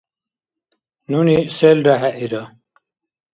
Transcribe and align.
Нуни 1.11 1.37
селра 1.57 1.95
хӀеира. 2.01 2.43